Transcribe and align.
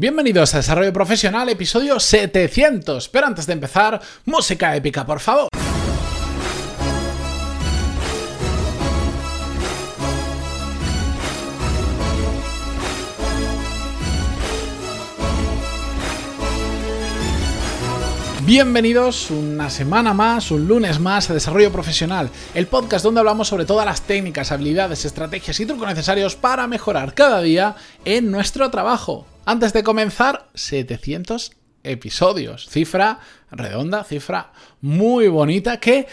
Bienvenidos 0.00 0.54
a 0.54 0.58
Desarrollo 0.58 0.92
Profesional, 0.92 1.48
episodio 1.48 1.98
700. 1.98 3.08
Pero 3.08 3.26
antes 3.26 3.48
de 3.48 3.54
empezar, 3.54 4.00
música 4.26 4.76
épica, 4.76 5.04
por 5.04 5.18
favor. 5.18 5.48
Bienvenidos 18.46 19.32
una 19.32 19.68
semana 19.68 20.14
más, 20.14 20.52
un 20.52 20.68
lunes 20.68 21.00
más 21.00 21.28
a 21.28 21.34
Desarrollo 21.34 21.72
Profesional, 21.72 22.30
el 22.54 22.68
podcast 22.68 23.04
donde 23.04 23.18
hablamos 23.18 23.48
sobre 23.48 23.64
todas 23.64 23.84
las 23.84 24.02
técnicas, 24.02 24.52
habilidades, 24.52 25.04
estrategias 25.04 25.58
y 25.58 25.66
trucos 25.66 25.88
necesarios 25.88 26.36
para 26.36 26.68
mejorar 26.68 27.14
cada 27.14 27.42
día 27.42 27.74
en 28.04 28.30
nuestro 28.30 28.70
trabajo. 28.70 29.26
Antes 29.50 29.72
de 29.72 29.82
comenzar, 29.82 30.50
700 30.52 31.52
episodios, 31.82 32.68
cifra 32.68 33.20
redonda, 33.50 34.04
cifra 34.04 34.52
muy 34.82 35.28
bonita 35.28 35.80
que 35.80 36.06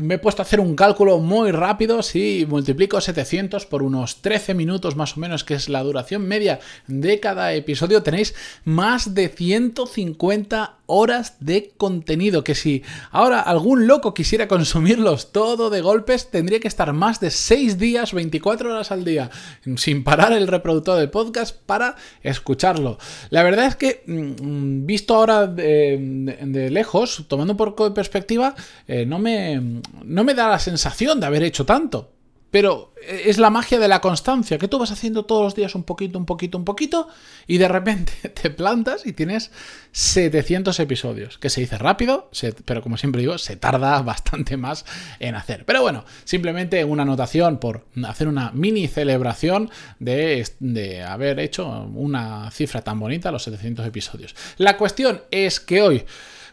me 0.00 0.14
he 0.14 0.18
puesto 0.18 0.42
a 0.42 0.44
hacer 0.44 0.60
un 0.60 0.74
cálculo 0.74 1.18
muy 1.18 1.50
rápido. 1.50 2.02
Si 2.02 2.46
multiplico 2.48 3.00
700 3.00 3.66
por 3.66 3.82
unos 3.82 4.22
13 4.22 4.54
minutos 4.54 4.96
más 4.96 5.16
o 5.16 5.20
menos, 5.20 5.44
que 5.44 5.54
es 5.54 5.68
la 5.68 5.82
duración 5.82 6.22
media 6.22 6.60
de 6.86 7.20
cada 7.20 7.52
episodio, 7.54 8.02
tenéis 8.02 8.34
más 8.64 9.14
de 9.14 9.28
150 9.28 10.76
horas 10.86 11.36
de 11.40 11.72
contenido. 11.76 12.44
Que 12.44 12.54
si 12.54 12.82
ahora 13.10 13.40
algún 13.40 13.86
loco 13.86 14.14
quisiera 14.14 14.48
consumirlos 14.48 15.32
todo 15.32 15.70
de 15.70 15.80
golpes, 15.80 16.30
tendría 16.30 16.60
que 16.60 16.68
estar 16.68 16.92
más 16.92 17.20
de 17.20 17.30
6 17.30 17.78
días, 17.78 18.12
24 18.12 18.72
horas 18.72 18.92
al 18.92 19.04
día, 19.04 19.30
sin 19.76 20.04
parar 20.04 20.32
el 20.32 20.48
reproductor 20.48 20.98
del 20.98 21.10
podcast 21.10 21.56
para 21.66 21.96
escucharlo. 22.22 22.98
La 23.30 23.42
verdad 23.42 23.66
es 23.66 23.76
que, 23.76 24.02
mm, 24.06 24.86
visto 24.86 25.14
ahora 25.14 25.46
de, 25.46 26.68
lejos, 26.70 27.24
tomando 27.28 27.54
un 27.54 27.56
poco 27.56 27.88
de 27.88 27.94
perspectiva, 27.94 28.54
eh, 28.86 29.04
no 29.06 29.18
me 29.18 29.81
no 30.04 30.24
me 30.24 30.34
da 30.34 30.48
la 30.48 30.58
sensación 30.58 31.20
de 31.20 31.26
haber 31.26 31.42
hecho 31.42 31.66
tanto. 31.66 32.12
Pero 32.52 32.92
es 33.00 33.38
la 33.38 33.48
magia 33.48 33.78
de 33.78 33.88
la 33.88 34.02
constancia, 34.02 34.58
que 34.58 34.68
tú 34.68 34.78
vas 34.78 34.90
haciendo 34.90 35.24
todos 35.24 35.42
los 35.42 35.54
días 35.54 35.74
un 35.74 35.84
poquito, 35.84 36.18
un 36.18 36.26
poquito, 36.26 36.58
un 36.58 36.66
poquito, 36.66 37.08
y 37.46 37.56
de 37.56 37.66
repente 37.66 38.12
te 38.28 38.50
plantas 38.50 39.06
y 39.06 39.14
tienes 39.14 39.50
700 39.92 40.78
episodios, 40.78 41.38
que 41.38 41.48
se 41.48 41.62
dice 41.62 41.78
rápido, 41.78 42.30
pero 42.66 42.82
como 42.82 42.98
siempre 42.98 43.22
digo, 43.22 43.38
se 43.38 43.56
tarda 43.56 44.02
bastante 44.02 44.58
más 44.58 44.84
en 45.18 45.34
hacer. 45.34 45.64
Pero 45.64 45.80
bueno, 45.80 46.04
simplemente 46.24 46.84
una 46.84 47.04
anotación 47.04 47.56
por 47.56 47.86
hacer 48.06 48.28
una 48.28 48.50
mini 48.52 48.86
celebración 48.86 49.70
de, 49.98 50.46
de 50.60 51.02
haber 51.02 51.40
hecho 51.40 51.66
una 51.94 52.50
cifra 52.50 52.82
tan 52.82 53.00
bonita, 53.00 53.32
los 53.32 53.44
700 53.44 53.86
episodios. 53.86 54.36
La 54.58 54.76
cuestión 54.76 55.22
es 55.30 55.58
que 55.58 55.80
hoy... 55.80 56.04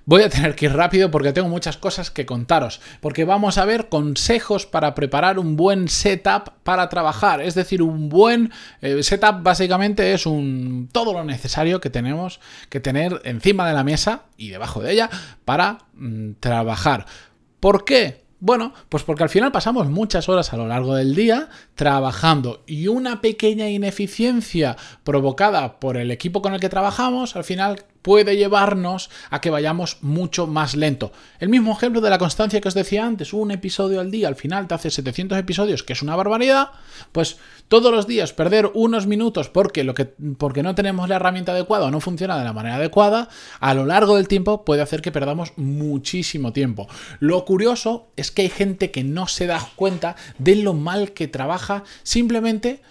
Voy 0.10 0.24
a 0.24 0.30
tener 0.30 0.56
que 0.56 0.66
ir 0.66 0.74
rápido 0.74 1.12
porque 1.12 1.34
tengo 1.34 1.50
muchas 1.50 1.78
cosas 1.78 2.10
que 2.10 2.26
contaros, 2.26 2.82
porque 3.00 3.26
vamos 3.26 3.60
a 3.60 3.66
ver 3.66 3.90
consejos 3.90 4.66
para 4.66 4.96
preparar 4.96 5.38
un 5.38 5.56
buen 5.56 5.88
setup 5.88 6.50
para 6.64 6.90
trabajar, 6.90 7.42
es 7.42 7.54
decir, 7.54 7.84
un 7.84 8.10
buen 8.10 8.52
eh, 8.82 9.04
setup 9.04 9.44
básicamente 9.44 10.12
es 10.14 10.26
un 10.26 10.90
todo 10.92 11.14
lo 11.14 11.24
necesario 11.24 11.80
que 11.80 11.92
tenemos 11.92 12.40
que 12.70 12.80
tener 12.80 13.22
encima 13.24 13.68
de 13.68 13.76
la 13.76 13.84
mesa 13.84 14.24
y 14.36 14.50
debajo 14.50 14.82
de 14.82 14.94
ella 14.94 15.12
para 15.46 15.78
mm, 15.94 16.32
trabajar. 16.40 17.06
¿Por 17.60 17.86
qué? 17.86 18.24
Bueno, 18.40 18.74
pues 18.88 19.04
porque 19.04 19.22
al 19.24 19.30
final 19.30 19.52
pasamos 19.52 19.90
muchas 19.90 20.28
horas 20.28 20.54
a 20.54 20.58
lo 20.58 20.66
largo 20.66 20.96
del 20.96 21.14
día 21.14 21.50
trabajando 21.76 22.64
y 22.66 22.88
una 22.88 23.22
pequeña 23.22 23.70
ineficiencia 23.70 24.76
provocada 25.04 25.80
por 25.80 25.98
el 25.98 26.10
equipo 26.10 26.42
con 26.42 26.54
el 26.54 26.62
que 26.62 26.70
trabajamos 26.70 27.36
al 27.36 27.44
final 27.44 27.84
puede 28.02 28.38
llevarnos 28.38 29.10
a 29.30 29.42
que 29.42 29.50
vayamos 29.50 29.98
mucho 30.02 30.48
más 30.48 30.76
lento. 30.76 31.12
El 31.40 31.50
mismo 31.50 31.74
ejemplo 31.74 32.02
de 32.02 32.10
la 32.10 32.18
constancia 32.18 32.62
que 32.62 32.68
os 32.68 32.74
decía 32.74 33.06
antes, 33.06 33.34
un 33.34 33.52
episodio 33.52 34.00
al 34.00 34.12
día, 34.12 34.28
al 34.28 34.36
final 34.36 34.68
te 34.68 34.76
hace 34.76 34.90
700 34.90 35.38
episodios, 35.38 35.84
que 35.84 35.94
es 35.94 36.02
una 36.02 36.16
barbaridad, 36.16 36.72
pues 37.12 37.38
todos 37.68 37.92
los 37.92 38.08
días 38.08 38.34
perder 38.34 38.72
unos 38.74 39.08
minutos 39.08 39.50
porque, 39.50 39.84
lo 39.84 39.94
que, 39.94 40.06
porque 40.38 40.64
no 40.64 40.76
tenemos 40.76 41.10
la 41.10 41.18
herramienta 41.18 41.52
adecuada 41.52 41.86
o 41.86 41.92
no 41.92 42.00
funciona 42.00 42.38
de 42.38 42.46
la 42.46 42.54
manera 42.54 42.76
adecuada, 42.76 43.30
a 43.60 43.74
lo 43.74 43.86
largo 43.86 44.16
del 44.16 44.28
tiempo 44.28 44.66
puede 44.66 44.82
hacer 44.82 45.02
que 45.02 45.12
perdamos 45.12 45.54
muchísimo 45.58 46.54
tiempo. 46.54 46.88
Lo 47.20 47.46
curioso 47.46 48.12
es 48.16 48.32
que 48.32 48.44
hay 48.44 48.50
gente 48.50 48.92
que 48.92 49.04
no 49.04 49.28
se 49.28 49.48
da 49.48 49.60
cuenta 49.76 50.16
de 50.38 50.56
lo 50.56 50.74
mal 50.74 51.12
que 51.12 51.28
trabaja 51.28 51.84
simplemente 52.04 52.82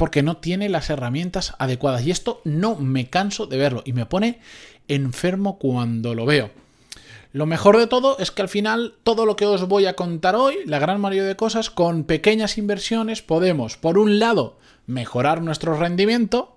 porque 0.00 0.22
no 0.22 0.38
tiene 0.38 0.70
las 0.70 0.88
herramientas 0.88 1.54
adecuadas. 1.58 2.06
Y 2.06 2.10
esto 2.10 2.40
no 2.44 2.74
me 2.74 3.10
canso 3.10 3.44
de 3.44 3.58
verlo 3.58 3.82
y 3.84 3.92
me 3.92 4.06
pone 4.06 4.40
enfermo 4.88 5.58
cuando 5.58 6.14
lo 6.14 6.24
veo. 6.24 6.50
Lo 7.34 7.44
mejor 7.44 7.76
de 7.76 7.86
todo 7.86 8.18
es 8.18 8.30
que 8.30 8.40
al 8.40 8.48
final 8.48 8.94
todo 9.02 9.26
lo 9.26 9.36
que 9.36 9.44
os 9.44 9.68
voy 9.68 9.84
a 9.84 9.96
contar 9.96 10.36
hoy, 10.36 10.56
la 10.64 10.78
gran 10.78 11.02
mayoría 11.02 11.24
de 11.24 11.36
cosas, 11.36 11.68
con 11.68 12.04
pequeñas 12.04 12.56
inversiones 12.56 13.20
podemos, 13.20 13.76
por 13.76 13.98
un 13.98 14.18
lado, 14.18 14.56
mejorar 14.86 15.42
nuestro 15.42 15.76
rendimiento 15.76 16.56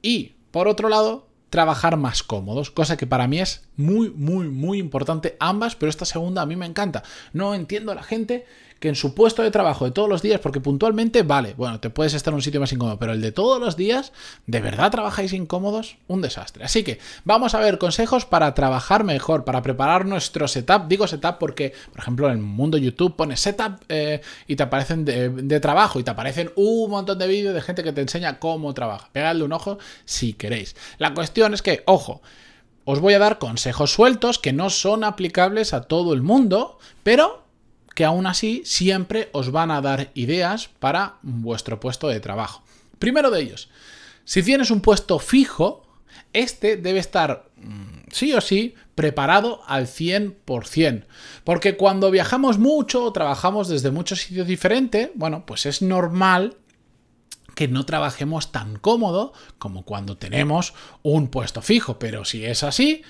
y, 0.00 0.34
por 0.52 0.68
otro 0.68 0.88
lado, 0.88 1.26
trabajar 1.50 1.96
más 1.96 2.22
cómodos, 2.22 2.70
cosa 2.70 2.96
que 2.96 3.08
para 3.08 3.26
mí 3.26 3.40
es 3.40 3.64
muy, 3.76 4.10
muy, 4.10 4.48
muy 4.48 4.78
importante 4.78 5.36
ambas, 5.40 5.74
pero 5.74 5.90
esta 5.90 6.04
segunda 6.04 6.42
a 6.42 6.46
mí 6.46 6.54
me 6.54 6.66
encanta. 6.66 7.02
No 7.32 7.56
entiendo 7.56 7.90
a 7.90 7.96
la 7.96 8.04
gente 8.04 8.46
que 8.80 8.88
en 8.88 8.94
su 8.94 9.14
puesto 9.14 9.42
de 9.42 9.50
trabajo 9.50 9.84
de 9.84 9.90
todos 9.90 10.08
los 10.08 10.22
días, 10.22 10.40
porque 10.40 10.60
puntualmente, 10.60 11.22
vale, 11.22 11.54
bueno, 11.56 11.80
te 11.80 11.90
puedes 11.90 12.14
estar 12.14 12.32
en 12.32 12.36
un 12.36 12.42
sitio 12.42 12.60
más 12.60 12.72
incómodo, 12.72 12.98
pero 12.98 13.12
el 13.12 13.20
de 13.20 13.32
todos 13.32 13.60
los 13.60 13.76
días, 13.76 14.12
¿de 14.46 14.60
verdad 14.60 14.90
trabajáis 14.90 15.32
incómodos? 15.32 15.96
Un 16.06 16.20
desastre. 16.20 16.64
Así 16.64 16.82
que 16.82 16.98
vamos 17.24 17.54
a 17.54 17.60
ver 17.60 17.78
consejos 17.78 18.26
para 18.26 18.52
trabajar 18.54 19.04
mejor, 19.04 19.44
para 19.44 19.62
preparar 19.62 20.06
nuestro 20.06 20.48
setup. 20.48 20.86
Digo 20.88 21.06
setup 21.06 21.38
porque, 21.38 21.72
por 21.92 22.00
ejemplo, 22.00 22.26
en 22.26 22.32
el 22.32 22.38
mundo 22.38 22.76
YouTube 22.76 23.16
pones 23.16 23.40
setup 23.40 23.82
eh, 23.88 24.20
y 24.46 24.56
te 24.56 24.62
aparecen 24.62 25.04
de, 25.04 25.60
trabajo 25.60 26.00
y 26.00 26.02
te 26.02 26.10
aparecen 26.10 26.50
un 26.56 26.90
montón 26.90 27.18
de 27.18 27.26
vídeos 27.26 27.54
de 27.54 27.62
gente 27.62 27.82
que 27.82 27.92
te 27.92 28.00
enseña 28.00 28.38
cómo 28.38 28.74
trabaja. 28.74 29.08
Pegadle 29.12 29.44
un 29.44 29.52
ojo 29.52 29.78
si 30.04 30.34
queréis. 30.34 30.76
La 30.98 31.14
cuestión 31.14 31.54
es 31.54 31.62
que, 31.62 31.82
ojo, 31.86 32.22
os 32.84 33.00
voy 33.00 33.14
a 33.14 33.18
dar 33.18 33.38
consejos 33.38 33.92
sueltos 33.92 34.38
que 34.38 34.52
no 34.52 34.68
son 34.68 35.04
aplicables 35.04 35.72
a 35.72 35.82
todo 35.82 36.12
el 36.12 36.22
mundo, 36.22 36.78
pero 37.02 37.43
que 37.94 38.04
aún 38.04 38.26
así 38.26 38.62
siempre 38.64 39.28
os 39.32 39.50
van 39.50 39.70
a 39.70 39.80
dar 39.80 40.10
ideas 40.14 40.68
para 40.78 41.16
vuestro 41.22 41.80
puesto 41.80 42.08
de 42.08 42.20
trabajo. 42.20 42.62
Primero 42.98 43.30
de 43.30 43.40
ellos, 43.40 43.68
si 44.24 44.42
tienes 44.42 44.70
un 44.70 44.80
puesto 44.80 45.18
fijo, 45.18 45.86
este 46.32 46.76
debe 46.76 46.98
estar 46.98 47.48
mm, 47.56 48.10
sí 48.10 48.32
o 48.32 48.40
sí 48.40 48.74
preparado 48.94 49.62
al 49.66 49.86
100%. 49.86 51.04
Porque 51.44 51.76
cuando 51.76 52.10
viajamos 52.10 52.58
mucho 52.58 53.04
o 53.04 53.12
trabajamos 53.12 53.68
desde 53.68 53.90
muchos 53.90 54.20
sitios 54.20 54.46
diferentes, 54.46 55.10
bueno, 55.14 55.44
pues 55.46 55.66
es 55.66 55.82
normal 55.82 56.56
que 57.54 57.68
no 57.68 57.86
trabajemos 57.86 58.52
tan 58.52 58.76
cómodo 58.78 59.32
como 59.58 59.84
cuando 59.84 60.16
tenemos 60.16 60.74
un 61.02 61.28
puesto 61.28 61.62
fijo. 61.62 61.98
Pero 61.98 62.24
si 62.24 62.44
es 62.44 62.62
así, 62.62 63.02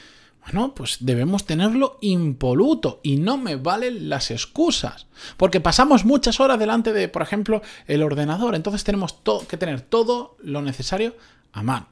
bueno, 0.44 0.75
pues 0.75 0.99
debemos 1.00 1.47
tenerlo 1.47 1.97
impoluto 2.03 3.00
y 3.03 3.16
no 3.16 3.38
me 3.38 3.56
valen 3.56 4.10
las 4.10 4.31
excusas. 4.31 5.06
Porque 5.37 5.60
pasamos 5.60 6.05
muchas 6.05 6.38
horas 6.38 6.59
delante 6.59 6.93
de, 6.93 7.09
por 7.09 7.22
ejemplo, 7.22 7.62
el 7.87 8.03
ordenador. 8.03 8.55
Entonces 8.55 8.84
tenemos 8.84 9.16
que 9.49 9.56
tener 9.56 9.81
todo 9.81 10.37
lo 10.43 10.60
necesario 10.60 11.16
a 11.53 11.62
mano. 11.62 11.87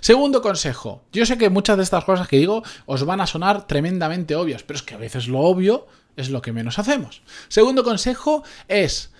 Segundo 0.00 0.42
consejo. 0.42 1.02
Yo 1.12 1.24
sé 1.26 1.38
que 1.38 1.48
muchas 1.48 1.76
de 1.76 1.84
estas 1.84 2.04
cosas 2.04 2.26
que 2.28 2.38
digo 2.38 2.62
os 2.86 3.04
van 3.04 3.20
a 3.20 3.26
sonar 3.26 3.66
tremendamente 3.66 4.34
obvias, 4.34 4.62
pero 4.62 4.76
es 4.76 4.82
que 4.82 4.94
a 4.94 4.98
veces 4.98 5.28
lo 5.28 5.40
obvio 5.40 5.86
es 6.16 6.28
lo 6.28 6.42
que 6.42 6.52
menos 6.52 6.78
hacemos. 6.78 7.22
Segundo 7.48 7.84
consejo 7.84 8.42
es 8.68 9.12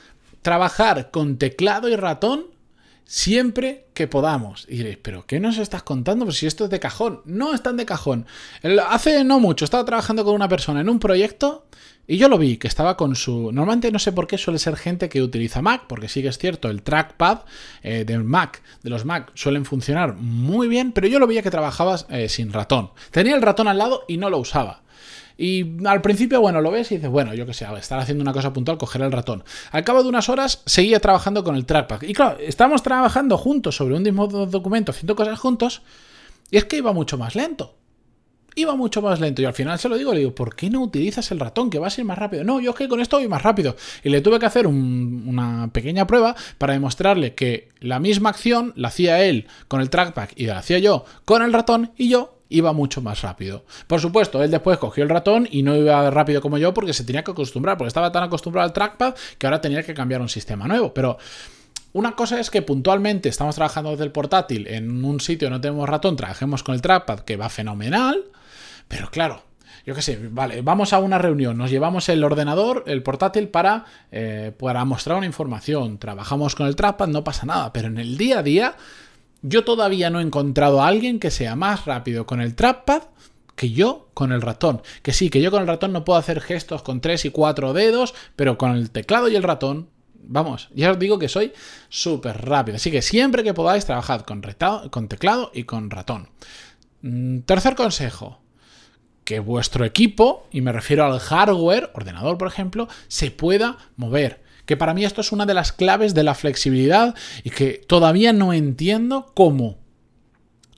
trabajar 0.43 1.11
con 1.11 1.39
teclado 1.39 1.89
y 1.89 1.97
ratón 1.97 2.47
siempre 3.05 3.87
que 3.95 4.09
podamos. 4.09 4.67
Y 4.69 4.79
diréis, 4.79 4.99
¿pero 5.03 5.27
qué 5.27 5.41
nos 5.41 5.59
estás 5.59 5.83
contando? 5.83 6.25
Pues 6.25 6.39
si 6.39 6.47
esto 6.47 6.65
es 6.65 6.71
de 6.71 6.81
cajón. 6.81 7.23
No 7.25 7.55
están 7.55 7.77
de 7.77 7.87
cajón. 7.87 8.27
Hace 8.89 9.25
no 9.25 9.41
mucho 9.41 9.65
estaba 9.65 9.85
trabajando 9.85 10.25
con 10.25 10.35
una 10.35 10.49
persona 10.49 10.81
en 10.81 10.89
un 10.89 10.99
proyecto 10.99 11.67
y 12.07 12.17
yo 12.17 12.29
lo 12.29 12.37
vi, 12.37 12.57
que 12.57 12.67
estaba 12.67 12.97
con 12.97 13.15
su... 13.15 13.53
Normalmente 13.53 13.93
no 13.93 13.99
sé 13.99 14.11
por 14.11 14.27
qué 14.27 14.37
suele 14.37 14.59
ser 14.59 14.77
gente 14.77 15.09
que 15.09 15.23
utiliza 15.23 15.63
Mac, 15.63 15.85
porque 15.87 16.09
sí 16.09 16.21
que 16.21 16.29
es 16.29 16.39
cierto, 16.39 16.69
el 16.69 16.83
trackpad 16.83 17.41
eh, 17.83 18.05
del 18.05 18.25
Mac, 18.25 18.63
de 18.83 18.91
los 18.91 19.05
Mac, 19.05 19.31
suelen 19.35 19.65
funcionar 19.65 20.15
muy 20.15 20.67
bien, 20.67 20.93
pero 20.93 21.07
yo 21.07 21.21
lo 21.21 21.29
veía 21.29 21.43
que 21.43 21.51
trabajaba 21.51 21.97
eh, 22.09 22.29
sin 22.29 22.53
ratón. 22.53 22.91
Tenía 23.13 23.37
el 23.37 23.43
ratón 23.43 23.69
al 23.69 23.79
lado 23.79 24.05
y 24.09 24.17
no 24.17 24.31
lo 24.31 24.39
usaba. 24.39 24.82
Y 25.37 25.87
al 25.87 26.03
principio, 26.03 26.41
bueno, 26.41 26.61
lo 26.61 26.71
ves 26.71 26.93
y 26.93 26.97
dices, 26.97 27.11
bueno, 27.11 27.35
yo 27.35 27.47
qué 27.47 27.55
sé, 27.55 27.67
estar 27.79 27.99
haciendo 27.99 28.23
una 28.23 28.33
cosa 28.33 28.53
puntual, 28.53 28.79
coger 28.79 29.03
el 29.03 29.13
ratón. 29.13 29.45
Al 29.71 29.85
cabo 29.85 30.03
de 30.03 30.09
unas 30.09 30.29
horas, 30.29 30.63
seguía 30.67 31.01
trabajando 31.01 31.43
con 31.43 31.57
el 31.57 31.67
trackpad. 31.67 32.03
Y 32.03 32.13
claro, 32.13 32.39
estábamos 32.41 32.83
trabajando 32.83 33.39
juntos 33.39 33.77
sobre 33.77 33.95
un 33.95 34.03
mismo 34.03 34.27
documento, 34.27 34.93
haciendo 34.93 35.17
cosas 35.17 35.39
juntos, 35.39 35.83
y 36.51 36.57
es 36.59 36.65
que 36.67 36.77
iba 36.77 36.93
mucho 36.93 37.17
más 37.17 37.35
lento. 37.35 37.77
iba 38.55 38.75
mucho 38.77 39.03
más 39.03 39.21
lento. 39.21 39.43
Y 39.43 39.45
al 39.45 39.55
final 39.55 39.79
se 39.79 39.89
lo 39.89 39.97
digo, 39.97 40.13
le 40.13 40.21
digo, 40.21 40.35
¿por 40.35 40.55
qué 40.55 40.71
no 40.71 40.83
utilizas 40.83 41.31
el 41.31 41.41
ratón? 41.41 41.71
Que 41.71 41.79
vas 41.79 41.97
a 41.97 42.01
ir 42.01 42.07
más 42.07 42.19
rápido. 42.19 42.45
No, 42.45 42.61
yo 42.61 42.71
es 42.71 42.77
que 42.77 42.89
con 42.89 43.01
esto 43.01 43.17
voy 43.19 43.29
más 43.29 43.43
rápido. 43.43 43.77
Y 44.03 44.11
le 44.11 44.21
tuve 44.21 44.39
que 44.39 44.47
hacer 44.47 44.67
una 44.67 45.71
pequeña 45.73 46.07
prueba 46.07 46.37
para 46.59 46.75
demostrarle 46.75 47.35
que 47.35 47.71
la 47.81 47.99
misma 47.99 48.31
acción 48.31 48.73
la 48.77 48.89
hacía 48.89 49.23
él 49.25 49.47
con 49.69 49.81
el 49.81 49.91
trackpad 49.91 50.31
y 50.37 50.47
la 50.47 50.59
hacía 50.59 50.79
yo 50.79 51.05
con 51.25 51.43
el 51.43 51.53
ratón 51.53 51.93
y 51.97 52.09
yo 52.09 52.42
iba 52.53 52.73
mucho 52.73 53.01
más 53.03 53.23
rápido. 53.23 53.65
Por 53.87 54.01
supuesto, 54.01 54.43
él 54.43 54.51
después 54.51 54.79
cogió 54.79 55.03
el 55.05 55.11
ratón 55.11 55.49
y 55.51 55.63
no 55.63 55.77
iba 55.77 56.11
rápido 56.11 56.41
como 56.41 56.59
yo 56.59 56.75
porque 56.75 56.93
se 56.93 57.05
tenía 57.05 57.25
que 57.25 57.31
acostumbrar, 57.31 57.77
porque 57.77 57.89
estaba 57.89 58.13
tan 58.13 58.23
acostumbrado 58.25 58.67
al 58.67 58.73
trackpad 58.73 59.15
que 59.39 59.47
ahora 59.47 59.61
tenía 59.61 59.83
que 59.83 59.95
cambiar 59.95 60.21
un 60.21 60.29
sistema 60.29 60.69
nuevo. 60.69 60.95
Pero 60.95 61.19
una 61.93 62.13
cosa 62.13 62.41
es 62.41 62.51
que 62.51 62.63
puntualmente 62.63 63.29
estamos 63.29 63.55
trabajando 63.55 63.91
desde 63.91 64.05
el 64.05 64.13
portátil 64.13 64.67
en 64.67 65.05
un 65.05 65.21
sitio 65.21 65.51
no 65.51 65.61
tenemos 65.61 65.89
ratón, 65.89 66.17
trabajemos 66.17 66.63
con 66.63 66.75
el 66.75 66.81
trackpad 66.81 67.21
que 67.21 67.37
va 67.37 67.51
fenomenal, 67.51 68.25
pero 68.89 69.11
claro, 69.11 69.43
yo 69.85 69.95
qué 69.95 70.01
sé, 70.01 70.19
vale, 70.31 70.63
vamos 70.63 70.93
a 70.93 71.01
una 71.01 71.19
reunión, 71.19 71.59
nos 71.59 71.71
llevamos 71.71 72.09
el 72.09 72.25
ordenador, 72.25 72.85
el 72.87 73.03
portátil 73.03 73.49
para, 73.49 73.85
eh, 74.11 74.53
para 74.59 74.85
mostrar 74.85 75.19
una 75.19 75.27
información, 75.27 75.99
trabajamos 75.99 76.55
con 76.55 76.67
el 76.67 76.77
trackpad, 76.77 77.09
no 77.09 77.25
pasa 77.25 77.45
nada, 77.45 77.73
pero 77.73 77.89
en 77.89 77.99
el 77.99 78.17
día 78.17 78.39
a 78.39 78.43
día 78.43 78.77
yo 79.43 79.65
todavía 79.65 80.11
no 80.11 80.21
he 80.21 80.23
encontrado 80.23 80.83
a 80.83 80.87
alguien 80.87 81.19
que 81.19 81.31
sea 81.31 81.57
más 81.57 81.85
rápido 81.85 82.27
con 82.27 82.41
el 82.41 82.55
trackpad 82.55 83.03
que 83.57 83.71
yo 83.71 84.09
con 84.15 84.33
el 84.33 84.41
ratón. 84.41 84.83
Que 85.03 85.13
sí, 85.13 85.31
que 85.31 85.43
yo 85.43 85.51
con 85.51 85.63
el 85.63 85.69
ratón 85.69 85.93
no 85.93 86.05
puedo 86.05 86.19
hacer 86.19 86.41
gestos 86.41 86.83
con 86.83 87.01
tres 87.01 87.25
y 87.25 87.31
cuatro 87.31 87.73
dedos, 87.73 88.15
pero 88.37 88.57
con 88.57 88.73
el 88.73 88.91
teclado 88.91 89.29
y 89.29 89.37
el 89.37 89.43
ratón, 89.43 89.89
vamos, 90.15 90.69
ya 90.75 90.91
os 90.91 90.99
digo 90.99 91.19
que 91.19 91.29
soy 91.29 91.53
súper 91.89 92.45
rápido. 92.45 92.77
Así 92.77 92.91
que 92.91 93.03
siempre 93.03 93.43
que 93.43 93.55
podáis, 93.55 93.85
trabajad 93.85 94.23
con, 94.23 94.41
teclado 95.09 95.51
y 95.55 95.65
con 95.65 95.91
ratón. 95.91 96.29
Mm, 97.03 97.41
tercer 97.41 97.75
consejo. 97.75 98.41
Que 99.25 99.39
vuestro 99.39 99.85
equipo, 99.85 100.49
y 100.51 100.63
me 100.63 100.73
refiero 100.73 101.05
al 101.05 101.21
hardware, 101.21 101.91
ordenador 101.95 102.39
por 102.39 102.49
ejemplo, 102.49 102.89
se 103.07 103.31
pueda 103.31 103.79
mover 103.97 104.42
que 104.73 104.77
para 104.79 104.95
mí 104.95 105.05
esto 105.05 105.21
es 105.21 105.33
una 105.33 105.45
de 105.45 105.53
las 105.53 105.71
claves 105.71 106.15
de 106.15 106.23
la 106.23 106.35
flexibilidad 106.35 107.15
y 107.45 107.51
que 107.51 107.85
todavía 107.87 108.33
no 108.33 108.55
entiendo 108.55 109.31
cómo 109.35 109.77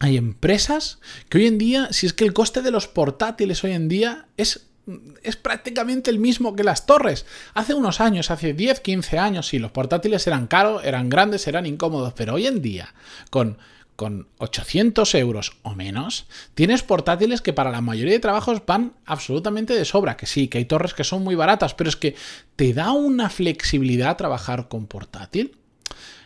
hay 0.01 0.17
empresas 0.17 0.99
que 1.29 1.39
hoy 1.39 1.47
en 1.47 1.59
día, 1.59 1.87
si 1.93 2.07
es 2.07 2.13
que 2.13 2.25
el 2.25 2.33
coste 2.33 2.61
de 2.61 2.73
los 2.73 2.89
portátiles 2.89 3.63
hoy 3.63 3.71
en 3.71 3.87
día 3.87 4.27
es 4.37 4.67
es 5.23 5.37
prácticamente 5.37 6.11
el 6.11 6.19
mismo 6.19 6.57
que 6.57 6.65
las 6.65 6.87
torres. 6.87 7.25
Hace 7.55 7.73
unos 7.73 8.01
años, 8.01 8.33
hace 8.33 8.53
10, 8.53 8.81
15 8.81 9.19
años, 9.19 9.47
sí, 9.47 9.61
los 9.61 9.71
portátiles 9.71 10.27
eran 10.27 10.49
caros, 10.49 10.85
eran 10.85 11.09
grandes, 11.09 11.47
eran 11.47 11.67
incómodos, 11.67 12.15
pero 12.15 12.35
hoy 12.35 12.49
en 12.49 12.61
día, 12.61 12.93
con 13.31 13.59
con 13.97 14.29
800 14.39 15.15
euros 15.15 15.57
o 15.63 15.75
menos, 15.75 16.27
tienes 16.55 16.83
portátiles 16.83 17.41
que 17.43 17.53
para 17.53 17.71
la 17.71 17.81
mayoría 17.81 18.13
de 18.13 18.21
trabajos 18.21 18.63
van 18.67 18.95
absolutamente 19.07 19.75
de 19.75 19.85
sobra. 19.85 20.17
Que 20.17 20.27
sí, 20.27 20.49
que 20.49 20.59
hay 20.59 20.65
torres 20.65 20.95
que 20.95 21.05
son 21.05 21.23
muy 21.23 21.35
baratas, 21.35 21.75
pero 21.75 21.89
es 21.89 21.97
que 21.97 22.15
te 22.57 22.73
da 22.73 22.93
una 22.93 23.31
flexibilidad 23.31 24.17
trabajar 24.17 24.69
con 24.69 24.87
portátil. 24.87 25.57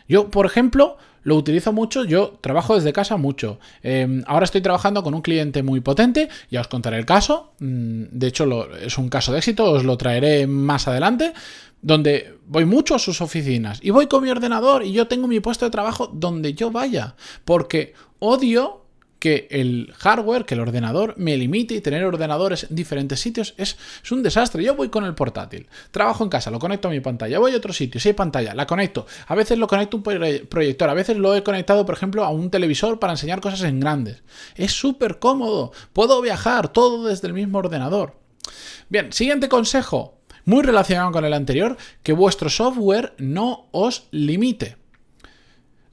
Yo, 0.07 0.31
por 0.31 0.45
ejemplo, 0.45 0.97
lo 1.23 1.35
utilizo 1.35 1.73
mucho, 1.73 2.05
yo 2.05 2.39
trabajo 2.41 2.75
desde 2.75 2.93
casa 2.93 3.17
mucho. 3.17 3.59
Em, 3.83 4.23
ahora 4.25 4.45
estoy 4.45 4.61
trabajando 4.61 5.03
con 5.03 5.13
un 5.13 5.21
cliente 5.21 5.63
muy 5.63 5.81
potente, 5.81 6.29
ya 6.49 6.61
os 6.61 6.67
contaré 6.67 6.97
el 6.97 7.05
caso. 7.05 7.53
Mm, 7.59 8.05
de 8.11 8.27
hecho, 8.27 8.73
es 8.75 8.97
un 8.97 9.09
caso 9.09 9.31
de 9.31 9.39
éxito, 9.39 9.69
os 9.71 9.83
lo 9.83 9.97
traeré 9.97 10.47
más 10.47 10.87
adelante 10.87 11.33
donde 11.81 12.37
voy 12.45 12.65
mucho 12.65 12.95
a 12.95 12.99
sus 12.99 13.21
oficinas 13.21 13.79
y 13.81 13.91
voy 13.91 14.07
con 14.07 14.23
mi 14.23 14.29
ordenador 14.29 14.83
y 14.83 14.91
yo 14.91 15.07
tengo 15.07 15.27
mi 15.27 15.39
puesto 15.39 15.65
de 15.65 15.71
trabajo 15.71 16.07
donde 16.07 16.53
yo 16.53 16.71
vaya, 16.71 17.15
porque 17.45 17.93
odio 18.19 18.85
que 19.19 19.47
el 19.51 19.93
hardware, 19.97 20.45
que 20.45 20.53
el 20.55 20.61
ordenador 20.61 21.13
me 21.17 21.35
limite 21.35 21.75
y 21.75 21.81
tener 21.81 22.05
ordenadores 22.05 22.63
en 22.63 22.75
diferentes 22.75 23.19
sitios 23.19 23.53
es, 23.57 23.77
es, 24.01 24.11
un 24.11 24.23
desastre. 24.23 24.63
Yo 24.63 24.75
voy 24.75 24.89
con 24.89 25.03
el 25.03 25.13
portátil, 25.13 25.67
trabajo 25.91 26.23
en 26.23 26.29
casa, 26.29 26.49
lo 26.49 26.59
conecto 26.59 26.87
a 26.87 26.91
mi 26.91 27.01
pantalla, 27.01 27.37
voy 27.37 27.53
a 27.53 27.57
otro 27.57 27.73
sitio, 27.73 27.99
si 27.99 28.09
hay 28.09 28.13
pantalla, 28.13 28.53
la 28.55 28.65
conecto. 28.65 29.05
A 29.27 29.35
veces 29.35 29.57
lo 29.57 29.67
conecto 29.67 29.97
a 29.97 29.99
un 29.99 30.03
proyector, 30.47 30.89
a 30.89 30.93
veces 30.93 31.17
lo 31.17 31.35
he 31.35 31.43
conectado, 31.43 31.85
por 31.85 31.95
ejemplo, 31.95 32.23
a 32.23 32.29
un 32.29 32.49
televisor 32.49 32.99
para 32.99 33.13
enseñar 33.13 33.41
cosas 33.41 33.63
en 33.63 33.79
grandes. 33.79 34.23
Es 34.55 34.71
súper 34.71 35.19
cómodo, 35.19 35.73
puedo 35.91 36.21
viajar 36.21 36.69
todo 36.69 37.05
desde 37.05 37.27
el 37.27 37.33
mismo 37.33 37.59
ordenador. 37.59 38.15
Bien, 38.87 39.11
siguiente 39.11 39.49
consejo, 39.49 40.18
muy 40.49 40.63
relacionado 40.63 41.11
con 41.11 41.25
el 41.25 41.33
anterior, 41.33 41.77
que 42.01 42.11
vuestro 42.11 42.49
software 42.49 43.13
no 43.19 43.67
os 43.71 44.07
limite. 44.09 44.77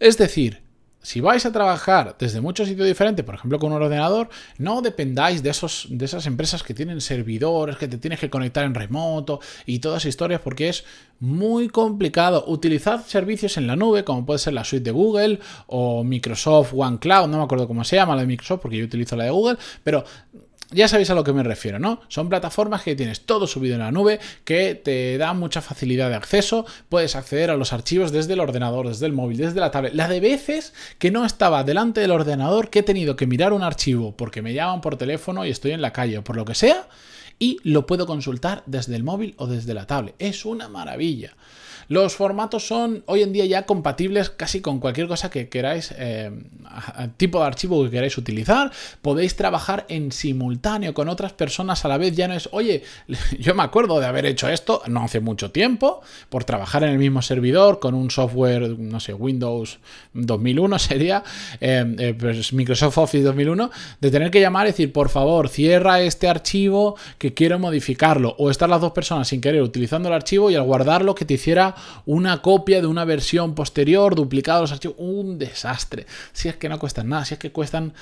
Es 0.00 0.16
decir, 0.16 0.62
si 1.02 1.20
vais 1.20 1.44
a 1.44 1.52
trabajar 1.52 2.16
desde 2.18 2.40
muchos 2.40 2.66
sitios 2.66 2.88
diferentes, 2.88 3.24
por 3.24 3.34
ejemplo 3.34 3.58
con 3.58 3.70
un 3.70 3.82
ordenador, 3.82 4.30
no 4.56 4.80
dependáis 4.80 5.42
de, 5.42 5.50
esos, 5.50 5.86
de 5.90 6.06
esas 6.06 6.26
empresas 6.26 6.62
que 6.62 6.72
tienen 6.72 7.02
servidores, 7.02 7.76
que 7.76 7.86
te 7.86 7.98
tienes 7.98 8.18
que 8.18 8.30
conectar 8.30 8.64
en 8.64 8.74
remoto 8.74 9.40
y 9.66 9.78
todas 9.78 10.02
esas 10.02 10.08
historias, 10.08 10.40
porque 10.40 10.70
es 10.70 10.84
muy 11.20 11.68
complicado. 11.68 12.44
Utilizad 12.48 13.04
servicios 13.06 13.58
en 13.58 13.66
la 13.66 13.76
nube, 13.76 14.04
como 14.04 14.24
puede 14.24 14.38
ser 14.38 14.54
la 14.54 14.64
suite 14.64 14.84
de 14.84 14.90
Google 14.90 15.38
o 15.66 16.02
Microsoft 16.02 16.72
OneCloud, 16.74 17.28
no 17.28 17.38
me 17.38 17.44
acuerdo 17.44 17.68
cómo 17.68 17.84
se 17.84 17.96
llama 17.96 18.14
la 18.14 18.22
de 18.22 18.26
Microsoft, 18.26 18.62
porque 18.62 18.78
yo 18.78 18.86
utilizo 18.86 19.16
la 19.16 19.24
de 19.24 19.30
Google, 19.30 19.58
pero 19.84 20.02
ya 20.70 20.88
sabéis 20.88 21.10
a 21.10 21.14
lo 21.14 21.24
que 21.24 21.32
me 21.32 21.42
refiero, 21.42 21.78
¿no? 21.78 22.00
Son 22.08 22.28
plataformas 22.28 22.82
que 22.82 22.96
tienes 22.96 23.20
todo 23.20 23.46
subido 23.46 23.74
en 23.74 23.80
la 23.80 23.92
nube, 23.92 24.18
que 24.44 24.74
te 24.74 25.16
dan 25.18 25.38
mucha 25.38 25.60
facilidad 25.60 26.08
de 26.08 26.16
acceso, 26.16 26.66
puedes 26.88 27.16
acceder 27.16 27.50
a 27.50 27.56
los 27.56 27.72
archivos 27.72 28.12
desde 28.12 28.32
el 28.32 28.40
ordenador, 28.40 28.88
desde 28.88 29.06
el 29.06 29.12
móvil, 29.12 29.38
desde 29.38 29.60
la 29.60 29.70
tablet. 29.70 29.94
La 29.94 30.08
de 30.08 30.20
veces 30.20 30.74
que 30.98 31.10
no 31.10 31.24
estaba 31.24 31.64
delante 31.64 32.00
del 32.00 32.10
ordenador, 32.10 32.70
que 32.70 32.80
he 32.80 32.82
tenido 32.82 33.16
que 33.16 33.26
mirar 33.26 33.52
un 33.52 33.62
archivo 33.62 34.16
porque 34.16 34.42
me 34.42 34.54
llaman 34.54 34.80
por 34.80 34.96
teléfono 34.96 35.46
y 35.46 35.50
estoy 35.50 35.72
en 35.72 35.82
la 35.82 35.92
calle 35.92 36.18
o 36.18 36.24
por 36.24 36.36
lo 36.36 36.44
que 36.44 36.54
sea, 36.54 36.88
y 37.38 37.58
lo 37.62 37.86
puedo 37.86 38.06
consultar 38.06 38.62
desde 38.66 38.96
el 38.96 39.04
móvil 39.04 39.34
o 39.38 39.46
desde 39.46 39.74
la 39.74 39.86
tablet. 39.86 40.14
Es 40.18 40.44
una 40.44 40.68
maravilla. 40.68 41.36
Los 41.88 42.16
formatos 42.16 42.66
son 42.66 43.04
hoy 43.06 43.22
en 43.22 43.32
día 43.32 43.46
ya 43.46 43.64
compatibles 43.64 44.30
casi 44.30 44.60
con 44.60 44.80
cualquier 44.80 45.06
cosa 45.06 45.30
que 45.30 45.48
queráis, 45.48 45.94
eh, 45.96 46.30
tipo 47.16 47.40
de 47.40 47.46
archivo 47.46 47.84
que 47.84 47.90
queráis 47.90 48.18
utilizar. 48.18 48.72
Podéis 49.02 49.36
trabajar 49.36 49.86
en 49.88 50.10
simultáneo 50.10 50.94
con 50.94 51.08
otras 51.08 51.32
personas 51.32 51.84
a 51.84 51.88
la 51.88 51.98
vez. 51.98 52.16
Ya 52.16 52.28
no 52.28 52.34
es, 52.34 52.48
oye, 52.52 52.82
yo 53.38 53.54
me 53.54 53.62
acuerdo 53.62 54.00
de 54.00 54.06
haber 54.06 54.26
hecho 54.26 54.48
esto 54.48 54.82
no 54.88 55.04
hace 55.04 55.20
mucho 55.20 55.50
tiempo, 55.50 56.00
por 56.28 56.44
trabajar 56.44 56.82
en 56.82 56.90
el 56.90 56.98
mismo 56.98 57.22
servidor 57.22 57.78
con 57.78 57.94
un 57.94 58.10
software, 58.10 58.78
no 58.78 59.00
sé, 59.00 59.14
Windows 59.14 59.78
2001 60.14 60.78
sería, 60.80 61.22
eh, 61.60 61.94
eh, 61.98 62.14
pues 62.18 62.52
Microsoft 62.52 62.98
Office 62.98 63.22
2001, 63.22 63.70
de 64.00 64.10
tener 64.10 64.30
que 64.30 64.40
llamar 64.40 64.66
y 64.66 64.70
decir, 64.70 64.92
por 64.92 65.08
favor, 65.08 65.48
cierra 65.48 66.00
este 66.00 66.28
archivo 66.28 66.96
que 67.18 67.34
quiero 67.34 67.58
modificarlo. 67.58 68.34
O 68.38 68.50
estar 68.50 68.68
las 68.68 68.80
dos 68.80 68.92
personas 68.92 69.28
sin 69.28 69.40
querer 69.40 69.62
utilizando 69.62 70.08
el 70.08 70.14
archivo 70.14 70.50
y 70.50 70.56
al 70.56 70.64
guardarlo 70.64 71.14
que 71.14 71.24
te 71.24 71.34
hiciera 71.34 71.75
una 72.04 72.42
copia 72.42 72.80
de 72.80 72.86
una 72.86 73.04
versión 73.04 73.54
posterior, 73.54 74.14
duplicado 74.14 74.62
los 74.62 74.72
archivos, 74.72 74.96
un 74.98 75.38
desastre. 75.38 76.06
Si 76.32 76.48
es 76.48 76.56
que 76.56 76.68
no 76.68 76.78
cuestan 76.78 77.08
nada, 77.08 77.24
si 77.24 77.34
es 77.34 77.40
que 77.40 77.52
cuestan, 77.52 77.94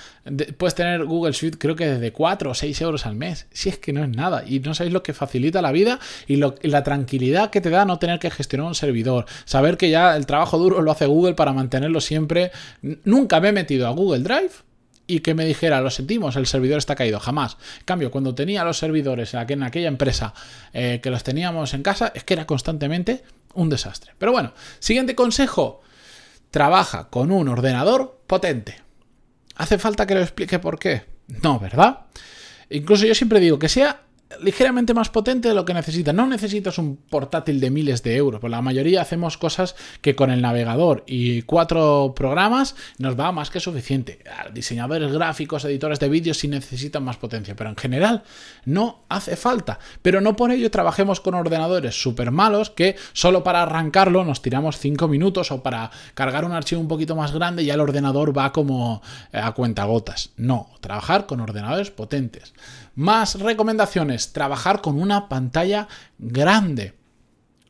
puedes 0.57 0.75
tener 0.75 1.05
Google 1.05 1.33
Suite 1.33 1.59
creo 1.59 1.77
que 1.77 1.87
desde 1.87 2.13
4 2.13 2.51
o 2.51 2.55
6 2.55 2.81
euros 2.83 3.07
al 3.07 3.15
mes, 3.15 3.47
si 3.53 3.69
es 3.69 3.79
que 3.79 3.93
no 3.93 4.03
es 4.03 4.09
nada 4.09 4.45
y 4.47 4.61
no 4.61 4.75
sabéis 4.75 4.93
lo 4.93 5.03
que 5.03 5.13
facilita 5.13 5.63
la 5.63 5.73
vida 5.73 5.99
y, 6.27 6.37
la 6.37 6.83
tranquilidad 6.83 7.51
que 7.51 7.61
te 7.61 7.71
da 7.71 7.85
no 7.85 7.99
tener 7.99 8.19
que 8.19 8.31
gestionar 8.31 8.67
un 8.67 8.75
servidor, 8.75 9.27
saber 9.45 9.77
que 9.77 9.91
ya 9.91 10.17
el 10.17 10.27
trabajo 10.27 10.59
duro 10.59 10.83
lo 10.83 10.91
hace 10.91 11.07
Google 11.07 11.35
para 11.35 11.53
mantenerlo 11.53 12.01
siempre. 12.01 12.51
Nunca 13.05 13.41
me 13.41 13.49
he 13.49 13.53
metido 13.53 13.87
a 13.87 13.91
Google 13.91 14.23
Drive 14.23 14.51
y 15.07 15.21
que 15.21 15.35
me 15.35 15.45
dijera, 15.45 15.81
lo 15.81 15.91
sentimos, 15.91 16.37
el 16.37 16.47
servidor 16.47 16.79
está 16.79 16.95
caído, 16.95 17.21
jamás. 17.21 17.57
En 17.81 17.85
cambio, 17.85 18.11
cuando 18.11 18.35
tenía 18.35 18.65
los 18.65 18.79
servidores 18.79 19.35
en 19.35 19.63
aquella 19.63 19.89
empresa 19.89 20.35
eh, 20.73 21.01
que 21.03 21.11
los 21.11 21.23
teníamos 21.23 21.75
en 21.75 21.83
casa, 21.83 22.13
es 22.15 22.25
que 22.25 22.35
era 22.35 22.47
constantemente 22.47 23.23
un 23.55 23.69
desastre. 23.69 24.13
Pero 24.19 24.33
bueno, 24.33 24.53
siguiente 24.79 25.15
consejo. 25.15 25.81
Trabaja 26.51 27.09
con 27.11 27.33
un 27.33 27.49
ordenador 27.49 28.21
potente. 28.27 28.81
¿Hace 29.57 29.79
falta 29.79 30.07
que 30.07 30.15
lo 30.15 30.21
explique 30.21 30.59
por 30.59 30.79
qué? 30.79 31.05
No, 31.43 31.59
¿verdad? 31.59 32.07
Incluso 32.71 33.07
yo 33.07 33.15
siempre 33.15 33.41
digo 33.41 33.59
que 33.59 33.69
sea 33.69 34.03
ligeramente 34.41 34.95
más 34.95 35.11
potente 35.11 35.49
de 35.49 35.55
lo 35.55 35.65
que 35.65 35.75
necesitas. 35.75 36.15
No 36.15 36.27
necesitas 36.27 36.79
un 36.79 36.97
portátil 36.97 37.61
de 37.61 37.71
miles 37.71 38.03
de 38.03 38.17
euros, 38.17 38.41
por 38.41 38.51
la 38.51 38.63
mayoría 38.63 39.03
hacemos 39.03 39.39
cosas 39.39 39.77
que 40.01 40.15
con 40.15 40.31
el 40.31 40.43
navegador 40.43 41.05
y 41.07 41.43
cuatro 41.43 42.15
programas 42.17 42.75
nos 42.99 43.19
va 43.19 43.33
más 43.33 43.51
que 43.51 43.61
suficiente. 43.61 44.19
Diseñadores 44.53 45.13
gráficos, 45.13 45.65
editores 45.65 46.01
de 46.01 46.09
vídeos 46.09 46.39
sí 46.39 46.49
necesitan 46.49 47.05
más 47.05 47.17
potencia, 47.17 47.55
pero 47.55 47.71
en 47.71 47.77
general 47.77 48.23
no 48.65 49.05
hace 49.09 49.37
falta. 49.37 49.79
Pero 50.03 50.21
no 50.21 50.37
por 50.37 50.51
ello 50.51 50.71
trabajemos 50.71 51.21
con 51.21 51.35
ordenadores 51.35 52.01
súper 52.01 52.31
malos 52.31 52.71
que 52.71 52.97
solo 53.13 53.45
para 53.45 53.63
arrancarlo 53.63 54.25
nos 54.25 54.43
tiramos 54.43 54.79
cinco 54.79 55.09
minutos 55.09 55.51
o 55.51 55.63
para 55.63 55.91
cargar 56.15 56.45
un 56.45 56.53
archivo 56.53 56.81
un 56.81 56.89
poquito 56.89 57.17
más 57.17 57.33
grande 57.33 57.65
ya 57.65 57.75
el 57.75 57.81
ordenador 57.81 58.37
va 58.37 58.53
como 58.53 59.03
eh, 59.33 59.39
a 59.39 59.53
cuentagotas. 59.53 60.31
No, 60.37 60.71
trabajar 60.81 61.27
con 61.27 61.41
ordenadores 61.41 61.91
potentes. 61.91 62.55
Más 62.95 63.41
recomendaciones, 63.41 64.33
trabajar 64.33 64.81
con 64.81 65.01
una 65.01 65.29
pantalla 65.29 65.89
grande. 66.19 66.95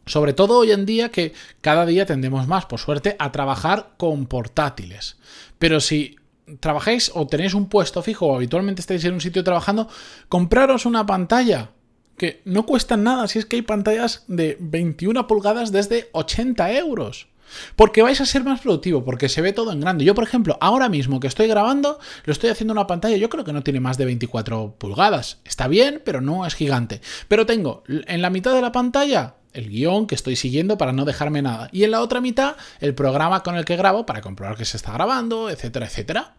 Sobre 0.06 0.34
todo 0.34 0.58
hoy 0.58 0.72
en 0.72 0.84
día 0.84 1.10
que 1.10 1.32
cada 1.62 1.86
día 1.86 2.04
tendemos 2.04 2.46
más, 2.46 2.66
por 2.66 2.78
suerte, 2.78 3.16
a 3.18 3.32
trabajar 3.32 3.94
con 3.96 4.26
portátiles. 4.26 5.16
Pero 5.58 5.80
si 5.80 6.16
trabajáis 6.60 7.10
o 7.14 7.26
tenéis 7.26 7.54
un 7.54 7.68
puesto 7.68 8.02
fijo 8.02 8.26
o 8.26 8.36
habitualmente 8.36 8.80
estáis 8.80 9.04
en 9.04 9.14
un 9.14 9.20
sitio 9.20 9.42
trabajando, 9.44 9.88
compraros 10.28 10.84
una 10.84 11.06
pantalla 11.06 11.70
que 12.18 12.42
no 12.44 12.66
cuesta 12.66 12.96
nada 12.96 13.26
si 13.28 13.38
es 13.38 13.46
que 13.46 13.56
hay 13.56 13.62
pantallas 13.62 14.24
de 14.28 14.56
21 14.60 15.26
pulgadas 15.26 15.72
desde 15.72 16.10
80 16.12 16.72
euros. 16.74 17.28
Porque 17.76 18.02
vais 18.02 18.20
a 18.20 18.26
ser 18.26 18.44
más 18.44 18.60
productivo, 18.60 19.04
porque 19.04 19.28
se 19.28 19.40
ve 19.40 19.52
todo 19.52 19.72
en 19.72 19.80
grande. 19.80 20.04
Yo, 20.04 20.14
por 20.14 20.24
ejemplo, 20.24 20.58
ahora 20.60 20.88
mismo 20.88 21.20
que 21.20 21.26
estoy 21.26 21.46
grabando, 21.46 21.98
lo 22.24 22.32
estoy 22.32 22.50
haciendo 22.50 22.72
en 22.72 22.78
una 22.78 22.86
pantalla, 22.86 23.16
yo 23.16 23.28
creo 23.28 23.44
que 23.44 23.52
no 23.52 23.62
tiene 23.62 23.80
más 23.80 23.98
de 23.98 24.04
24 24.04 24.76
pulgadas. 24.78 25.38
Está 25.44 25.68
bien, 25.68 26.02
pero 26.04 26.20
no 26.20 26.46
es 26.46 26.54
gigante. 26.54 27.00
Pero 27.28 27.46
tengo 27.46 27.84
en 27.88 28.22
la 28.22 28.30
mitad 28.30 28.54
de 28.54 28.62
la 28.62 28.72
pantalla 28.72 29.34
el 29.54 29.70
guion 29.70 30.06
que 30.06 30.14
estoy 30.14 30.36
siguiendo 30.36 30.76
para 30.76 30.92
no 30.92 31.04
dejarme 31.04 31.40
nada. 31.40 31.68
Y 31.72 31.84
en 31.84 31.92
la 31.92 32.02
otra 32.02 32.20
mitad, 32.20 32.56
el 32.80 32.94
programa 32.94 33.42
con 33.42 33.56
el 33.56 33.64
que 33.64 33.76
grabo 33.76 34.04
para 34.04 34.20
comprobar 34.20 34.56
que 34.56 34.64
se 34.64 34.76
está 34.76 34.92
grabando, 34.92 35.48
etcétera, 35.48 35.86
etcétera. 35.86 36.34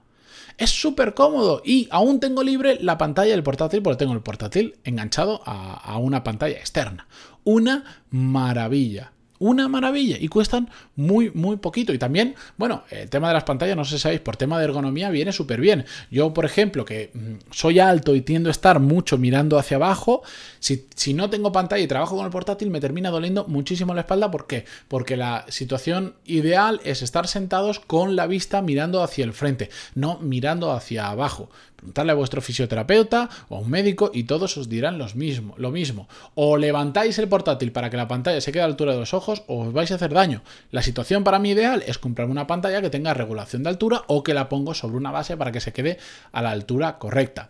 Es 0.57 0.69
súper 0.69 1.13
cómodo 1.13 1.61
y 1.65 1.87
aún 1.91 2.21
tengo 2.21 2.41
libre 2.41 2.77
la 2.81 2.97
pantalla 2.97 3.31
del 3.31 3.43
portátil 3.43 3.81
porque 3.81 3.97
tengo 3.97 4.13
el 4.13 4.21
portátil 4.21 4.77
enganchado 4.85 5.41
a, 5.45 5.73
a 5.73 5.97
una 5.97 6.23
pantalla 6.23 6.57
externa. 6.57 7.07
Una 7.43 8.03
maravilla 8.09 9.11
una 9.45 9.67
maravilla 9.67 10.17
y 10.19 10.27
cuestan 10.27 10.69
muy, 10.95 11.29
muy 11.31 11.57
poquito. 11.57 11.93
Y 11.93 11.99
también, 11.99 12.35
bueno, 12.57 12.83
el 12.89 13.09
tema 13.09 13.27
de 13.27 13.35
las 13.35 13.43
pantallas, 13.43 13.77
no 13.77 13.85
sé 13.85 13.95
si 13.95 14.01
sabéis, 14.01 14.21
por 14.21 14.37
tema 14.37 14.57
de 14.57 14.65
ergonomía 14.65 15.09
viene 15.11 15.31
súper 15.31 15.61
bien. 15.61 15.85
Yo, 16.09 16.33
por 16.33 16.45
ejemplo, 16.45 16.83
que 16.83 17.11
mm, 17.13 17.51
soy 17.51 17.79
alto 17.79 18.15
y 18.15 18.21
tiendo 18.21 18.49
a 18.49 18.51
estar 18.51 18.79
mucho 18.79 19.17
mirando 19.19 19.59
hacia 19.59 19.77
abajo, 19.77 20.23
si, 20.59 20.87
si, 20.95 21.13
no 21.13 21.29
tengo 21.29 21.51
pantalla 21.51 21.83
y 21.83 21.87
trabajo 21.87 22.15
con 22.15 22.25
el 22.25 22.31
portátil, 22.31 22.71
me 22.71 22.79
termina 22.79 23.11
doliendo 23.11 23.45
muchísimo 23.47 23.93
la 23.93 24.01
espalda. 24.01 24.31
¿Por 24.31 24.47
qué? 24.47 24.65
Porque 24.87 25.15
la 25.15 25.45
situación 25.49 26.15
ideal 26.25 26.81
es 26.83 27.03
estar 27.03 27.27
sentados 27.27 27.79
con 27.79 28.15
la 28.15 28.25
vista 28.25 28.63
mirando 28.63 29.03
hacia 29.03 29.25
el 29.25 29.33
frente, 29.33 29.69
no 29.93 30.17
mirando 30.19 30.71
hacia 30.71 31.07
abajo. 31.07 31.49
Preguntarle 31.75 32.11
a 32.13 32.15
vuestro 32.15 32.41
fisioterapeuta 32.41 33.29
o 33.49 33.57
a 33.57 33.59
un 33.59 33.69
médico 33.69 34.11
y 34.13 34.23
todos 34.23 34.57
os 34.57 34.69
dirán 34.69 34.97
los 34.97 35.15
mismo, 35.15 35.55
lo 35.57 35.71
mismo. 35.71 36.07
O 36.33 36.57
levantáis 36.57 37.19
el 37.19 37.27
portátil 37.27 37.71
para 37.71 37.89
que 37.89 37.97
la 37.97 38.07
pantalla 38.07 38.41
se 38.41 38.51
quede 38.51 38.63
a 38.63 38.67
la 38.67 38.71
altura 38.71 38.93
de 38.93 38.99
los 38.99 39.13
ojos 39.13 39.43
o 39.47 39.65
os 39.65 39.73
vais 39.73 39.91
a 39.91 39.95
hacer 39.95 40.13
daño. 40.13 40.41
La 40.71 40.81
situación 40.81 41.23
para 41.23 41.39
mí 41.39 41.51
ideal 41.51 41.83
es 41.85 41.97
comprarme 41.97 42.31
una 42.31 42.47
pantalla 42.47 42.81
que 42.81 42.89
tenga 42.89 43.13
regulación 43.13 43.63
de 43.63 43.69
altura 43.69 44.03
o 44.07 44.23
que 44.23 44.33
la 44.33 44.49
pongo 44.49 44.73
sobre 44.73 44.97
una 44.97 45.11
base 45.11 45.37
para 45.37 45.51
que 45.51 45.61
se 45.61 45.73
quede 45.73 45.97
a 46.31 46.41
la 46.41 46.51
altura 46.51 46.97
correcta. 46.97 47.49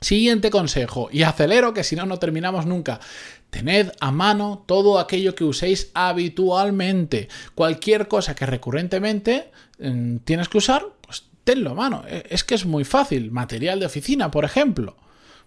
Siguiente 0.00 0.50
consejo, 0.50 1.08
y 1.10 1.22
acelero 1.22 1.72
que 1.72 1.82
si 1.82 1.96
no, 1.96 2.04
no 2.04 2.18
terminamos 2.18 2.66
nunca. 2.66 3.00
Tened 3.48 3.92
a 3.98 4.12
mano 4.12 4.62
todo 4.66 4.98
aquello 4.98 5.34
que 5.34 5.44
uséis 5.44 5.90
habitualmente. 5.94 7.28
Cualquier 7.54 8.06
cosa 8.06 8.34
que 8.34 8.44
recurrentemente 8.44 9.50
mm, 9.78 10.18
tienes 10.18 10.50
que 10.50 10.58
usar, 10.58 10.84
tenlo 11.46 11.74
mano. 11.74 12.02
E, 12.06 12.26
es 12.28 12.44
que 12.44 12.54
es 12.54 12.66
muy 12.66 12.84
fácil. 12.84 13.30
Material 13.30 13.80
de 13.80 13.86
oficina, 13.86 14.30
por 14.30 14.44
ejemplo. 14.44 14.96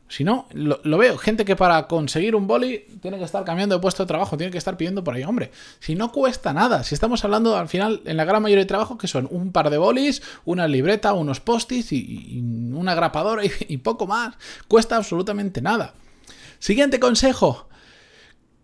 Si 0.07 0.23
no, 0.23 0.47
lo, 0.53 0.97
veo. 0.97 1.19
Gente 1.19 1.45
que 1.45 1.55
para 1.55 1.85
conseguir 1.87 2.35
un 2.35 2.47
boli 2.47 2.87
tiene 2.99 3.19
que 3.19 3.25
estar 3.25 3.45
cambiando 3.45 3.75
de 3.75 3.81
puesto 3.81 4.01
de 4.01 4.07
trabajo, 4.07 4.37
tiene 4.37 4.51
que 4.51 4.57
estar 4.57 4.75
pidiendo 4.75 5.03
por 5.03 5.13
ahí. 5.13 5.23
Hombre, 5.23 5.51
si 5.79 5.93
no 5.93 6.11
cuesta 6.11 6.51
nada. 6.51 6.83
Si 6.83 6.95
estamos 6.95 7.23
hablando 7.23 7.55
al 7.55 7.67
final, 7.67 8.01
en 8.05 8.17
la 8.17 8.25
gran 8.25 8.41
mayoría 8.41 8.63
de 8.63 8.67
trabajos, 8.67 8.97
que 8.97 9.07
son 9.07 9.27
un 9.29 9.51
par 9.51 9.69
de 9.69 9.77
bolis, 9.77 10.23
una 10.45 10.67
libreta, 10.67 11.13
unos 11.13 11.41
postis 11.41 11.91
y, 11.91 12.41
una 12.73 12.95
grapadora 12.95 13.43
y 13.67 13.77
poco 13.77 14.07
más. 14.07 14.35
Cuesta 14.67 14.95
absolutamente 14.95 15.61
nada. 15.61 15.93
Siguiente 16.57 16.99
consejo. 16.99 17.67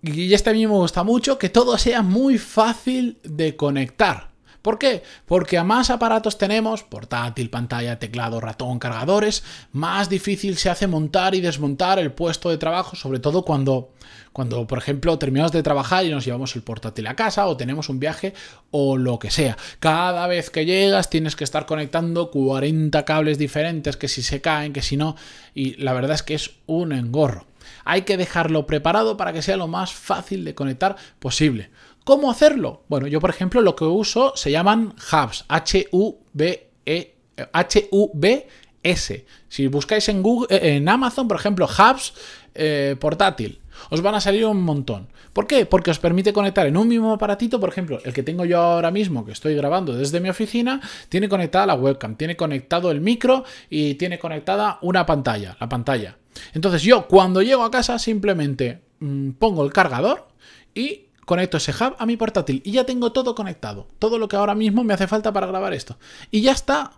Y 0.02 0.34
este 0.34 0.50
a 0.50 0.54
mí 0.54 0.66
me 0.66 0.74
gusta 0.74 1.04
mucho, 1.04 1.38
que 1.38 1.50
todo 1.50 1.78
sea 1.78 2.02
muy 2.02 2.40
fácil 2.40 3.20
de 3.24 3.56
conectar. 3.56 4.35
¿Por 4.66 4.80
qué? 4.80 5.04
Porque 5.28 5.60
a 5.60 5.64
más 5.64 5.92
aparatos 5.92 6.40
tenemos, 6.40 6.82
portátil, 6.82 7.52
pantalla, 7.52 8.00
teclado, 8.00 8.42
ratón, 8.42 8.80
cargadores, 8.80 9.44
más 9.72 10.10
difícil 10.10 10.58
se 10.58 10.72
hace 10.72 10.88
montar 10.88 11.36
y 11.36 11.40
desmontar 11.40 12.00
el 12.00 12.12
puesto 12.12 12.50
de 12.50 12.58
trabajo, 12.58 12.96
sobre 12.96 13.20
todo 13.20 13.46
cuando, 13.46 13.92
cuando 14.34 14.66
por 14.66 14.80
ejemplo, 14.80 15.20
terminamos 15.20 15.52
de 15.52 15.62
trabajar 15.62 16.04
y 16.04 16.10
nos 16.10 16.26
llevamos 16.26 16.56
el 16.56 16.64
portátil 16.64 17.06
a 17.06 17.16
casa 17.16 17.46
o 17.46 17.56
tenemos 17.56 17.90
un 17.90 18.00
viaje 18.00 18.34
o 18.72 18.98
lo 18.98 19.20
que 19.20 19.30
sea. 19.30 19.56
Cada 19.80 20.26
vez 20.26 20.50
que 20.50 20.66
llegas 20.66 21.12
tienes 21.12 21.36
que 21.36 21.44
estar 21.44 21.68
conectando 21.68 22.32
40 22.32 23.06
cables 23.06 23.38
diferentes, 23.38 23.98
que 23.98 24.08
si 24.08 24.24
se 24.24 24.42
caen, 24.42 24.74
que 24.74 24.82
si 24.82 24.98
no, 24.98 25.16
y 25.54 25.76
la 25.76 25.94
verdad 25.94 26.16
es 26.16 26.24
que 26.24 26.34
es 26.34 26.56
un 26.66 26.92
engorro. 26.92 27.46
Hay 27.84 28.02
que 28.02 28.18
dejarlo 28.18 28.66
preparado 28.66 29.16
para 29.16 29.32
que 29.32 29.44
sea 29.44 29.58
lo 29.58 29.68
más 29.68 29.94
fácil 29.94 30.44
de 30.44 30.56
conectar 30.56 30.96
posible. 31.20 31.70
¿Cómo 32.06 32.30
hacerlo? 32.30 32.84
Bueno, 32.88 33.08
yo 33.08 33.20
por 33.20 33.32
ejemplo 33.32 33.62
lo 33.62 33.76
que 33.76 33.84
uso 33.84 34.34
se 34.36 34.52
llaman 34.52 34.94
hubs, 35.12 35.44
H-U-B-E, 35.48 37.16
H-U-B-S. 37.52 39.26
Si 39.50 39.68
buscáis 39.68 40.08
en, 40.10 40.22
Google, 40.22 40.56
eh, 40.56 40.76
en 40.76 40.88
Amazon, 40.88 41.28
por 41.28 41.36
ejemplo, 41.36 41.66
hubs 41.66 42.14
eh, 42.54 42.96
portátil, 43.00 43.60
os 43.90 44.02
van 44.02 44.14
a 44.14 44.22
salir 44.22 44.46
un 44.46 44.62
montón. 44.62 45.08
¿Por 45.34 45.48
qué? 45.48 45.66
Porque 45.66 45.90
os 45.90 45.98
permite 45.98 46.32
conectar 46.32 46.68
en 46.68 46.78
un 46.78 46.88
mismo 46.88 47.12
aparatito, 47.12 47.60
por 47.60 47.70
ejemplo, 47.70 48.00
el 48.06 48.14
que 48.14 48.22
tengo 48.22 48.46
yo 48.46 48.60
ahora 48.60 48.92
mismo, 48.92 49.26
que 49.26 49.32
estoy 49.32 49.56
grabando 49.56 49.92
desde 49.92 50.20
mi 50.20 50.30
oficina, 50.30 50.80
tiene 51.10 51.28
conectada 51.28 51.66
la 51.66 51.74
webcam, 51.74 52.16
tiene 52.16 52.38
conectado 52.38 52.92
el 52.92 53.02
micro 53.02 53.46
y 53.68 53.96
tiene 53.96 54.20
conectada 54.20 54.78
una 54.84 55.08
pantalla, 55.08 55.58
la 55.60 55.68
pantalla. 55.68 56.18
Entonces 56.54 56.84
yo 56.84 57.08
cuando 57.08 57.42
llego 57.42 57.64
a 57.64 57.72
casa 57.72 57.98
simplemente 57.98 58.82
mm, 59.00 59.32
pongo 59.32 59.66
el 59.66 59.74
cargador 59.74 60.28
y 60.76 61.06
conecto 61.26 61.58
ese 61.58 61.72
hub 61.72 61.96
a 61.98 62.06
mi 62.06 62.18
portátil 62.18 62.62
y 62.64 62.72
ya 62.72 62.86
tengo 62.86 63.12
todo 63.12 63.36
conectado. 63.36 63.88
Todo 64.00 64.18
lo 64.18 64.28
que 64.28 64.36
ahora 64.36 64.56
mismo 64.56 64.84
me 64.84 64.94
hace 64.94 65.08
falta 65.08 65.34
para 65.34 65.48
grabar 65.48 65.74
esto. 65.74 65.98
Y 66.32 66.42
ya 66.42 66.52
está. 66.52 66.92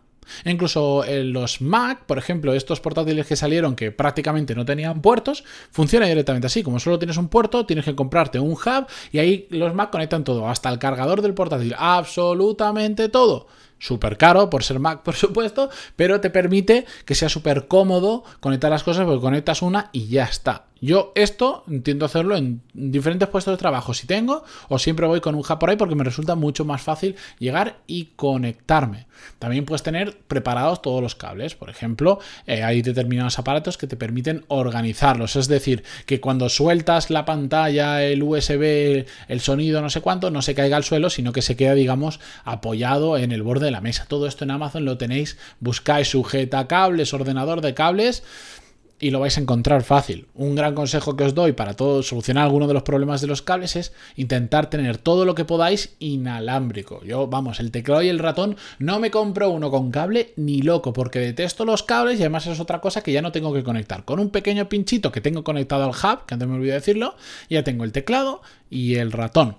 Incluso 0.45 1.05
en 1.05 1.33
los 1.33 1.61
Mac, 1.61 2.05
por 2.05 2.17
ejemplo, 2.17 2.53
estos 2.53 2.81
portátiles 2.81 3.25
que 3.25 3.35
salieron 3.35 3.75
que 3.75 3.91
prácticamente 3.91 4.55
no 4.55 4.65
tenían 4.65 5.01
puertos, 5.01 5.43
funciona 5.71 6.05
directamente 6.05 6.47
así. 6.47 6.63
Como 6.63 6.79
solo 6.79 6.99
tienes 6.99 7.17
un 7.17 7.29
puerto, 7.29 7.65
tienes 7.65 7.85
que 7.85 7.95
comprarte 7.95 8.39
un 8.39 8.51
hub 8.51 8.87
y 9.11 9.19
ahí 9.19 9.47
los 9.49 9.73
Mac 9.73 9.89
conectan 9.89 10.23
todo, 10.23 10.49
hasta 10.49 10.69
el 10.69 10.79
cargador 10.79 11.21
del 11.21 11.33
portátil, 11.33 11.75
absolutamente 11.77 13.09
todo 13.09 13.47
súper 13.79 14.17
caro 14.17 14.49
por 14.49 14.63
ser 14.63 14.79
Mac, 14.79 15.01
por 15.03 15.15
supuesto, 15.15 15.69
pero 15.95 16.19
te 16.19 16.29
permite 16.29 16.85
que 17.05 17.15
sea 17.15 17.29
súper 17.29 17.67
cómodo 17.67 18.23
conectar 18.39 18.71
las 18.71 18.83
cosas 18.83 19.05
porque 19.05 19.21
conectas 19.21 19.61
una 19.61 19.89
y 19.91 20.07
ya 20.07 20.23
está. 20.25 20.66
Yo 20.81 21.11
esto 21.15 21.63
intento 21.67 22.05
hacerlo 22.05 22.35
en 22.35 22.61
diferentes 22.73 23.27
puestos 23.27 23.53
de 23.53 23.57
trabajo 23.57 23.93
si 23.93 24.07
tengo 24.07 24.43
o 24.69 24.79
siempre 24.79 25.07
voy 25.07 25.21
con 25.21 25.35
un 25.35 25.41
hub 25.41 25.59
por 25.59 25.69
ahí 25.69 25.75
porque 25.75 25.95
me 25.95 26.03
resulta 26.03 26.35
mucho 26.35 26.65
más 26.65 26.81
fácil 26.81 27.15
llegar 27.39 27.77
y 27.87 28.09
conectarme. 28.15 29.07
También 29.39 29.65
puedes 29.65 29.83
tener 29.83 30.17
preparados 30.27 30.81
todos 30.81 31.01
los 31.01 31.15
cables. 31.15 31.55
Por 31.55 31.69
ejemplo, 31.69 32.19
eh, 32.45 32.63
hay 32.63 32.81
determinados 32.81 33.39
aparatos 33.39 33.77
que 33.77 33.87
te 33.87 33.97
permiten 33.97 34.45
organizarlos. 34.47 35.35
Es 35.35 35.47
decir, 35.47 35.83
que 36.05 36.21
cuando 36.21 36.49
sueltas 36.49 37.09
la 37.09 37.25
pantalla, 37.25 38.03
el 38.03 38.23
USB, 38.23 39.05
el 39.27 39.39
sonido, 39.41 39.81
no 39.81 39.89
sé 39.89 40.01
cuánto, 40.01 40.31
no 40.31 40.41
se 40.41 40.55
caiga 40.55 40.77
al 40.77 40.83
suelo, 40.83 41.09
sino 41.09 41.33
que 41.33 41.41
se 41.41 41.55
queda, 41.55 41.73
digamos, 41.73 42.19
apoyado 42.43 43.17
en 43.17 43.31
el 43.31 43.43
borde 43.43 43.65
de 43.65 43.71
la 43.71 43.81
mesa. 43.81 44.05
Todo 44.07 44.27
esto 44.27 44.43
en 44.43 44.51
Amazon 44.51 44.85
lo 44.85 44.97
tenéis. 44.97 45.37
Buscáis 45.59 46.09
sujeta 46.09 46.67
cables, 46.67 47.13
ordenador 47.13 47.61
de 47.61 47.73
cables 47.73 48.23
y 48.99 49.11
lo 49.11 49.19
vais 49.19 49.37
a 49.37 49.41
encontrar 49.41 49.83
fácil. 49.83 50.27
Un 50.33 50.55
gran 50.55 50.73
consejo 50.73 51.15
que 51.15 51.23
os 51.23 51.35
doy 51.35 51.51
para 51.51 51.75
todo, 51.75 52.01
solucionar 52.03 52.45
alguno 52.45 52.67
de 52.67 52.73
los 52.73 52.83
problemas 52.83 53.21
de 53.21 53.27
los 53.27 53.41
cables 53.41 53.75
es 53.75 53.93
intentar 54.15 54.69
tener 54.69 54.97
todo 54.97 55.25
lo 55.25 55.35
que 55.35 55.45
podáis 55.45 55.95
inalámbrico. 55.99 57.03
Yo, 57.03 57.27
vamos, 57.27 57.59
el 57.59 57.71
teclado 57.71 58.01
y 58.01 58.09
el 58.09 58.19
ratón 58.19 58.57
no 58.79 58.99
me 58.99 59.11
compro 59.11 59.49
uno 59.49 59.69
con 59.69 59.91
cable 59.91 60.33
ni 60.35 60.61
loco, 60.61 60.93
porque 60.93 61.19
detesto 61.19 61.65
los 61.65 61.83
cables 61.83 62.19
y 62.19 62.23
además 62.23 62.47
es 62.47 62.59
otra 62.59 62.81
cosa 62.81 63.01
que 63.01 63.11
ya 63.11 63.21
no 63.21 63.31
tengo 63.31 63.53
que 63.53 63.63
conectar. 63.63 64.03
Con 64.03 64.19
un 64.19 64.29
pequeño 64.29 64.67
pinchito 64.67 65.11
que 65.11 65.21
tengo 65.21 65.43
conectado 65.43 65.83
al 65.83 65.91
hub, 65.91 66.25
que 66.25 66.33
antes 66.33 66.47
me 66.47 66.55
olvidé 66.55 66.73
decirlo, 66.73 67.15
ya 67.49 67.63
tengo 67.63 67.83
el 67.83 67.91
teclado 67.91 68.41
y 68.69 68.95
el 68.95 69.11
ratón. 69.11 69.57